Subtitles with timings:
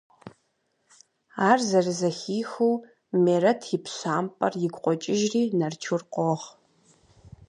[1.49, 2.73] Ар зэрызэхихыу,
[3.23, 6.45] Мерэт и пщампӀэр игу къокӀыжри Нарчур къогъ.